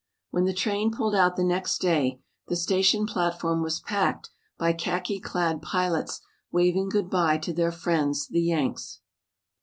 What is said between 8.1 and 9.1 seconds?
the "Yanks."